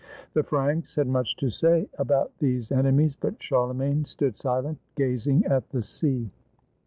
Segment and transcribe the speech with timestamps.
[0.33, 5.69] The Franks had much to say about these enemies, but Charlemagne stood silent, gazing at
[5.69, 6.31] the sea.